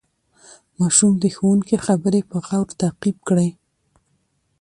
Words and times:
ماشوم 0.79 1.13
د 1.19 1.25
ښوونکي 1.35 1.75
خبرې 1.85 2.21
په 2.29 2.37
غور 2.45 2.67
تعقیب 2.81 3.17
کړې 3.27 3.49